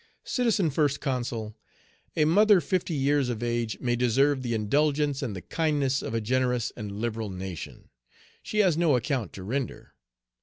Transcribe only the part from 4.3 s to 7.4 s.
the indulgence and the kindness of a generous and liberal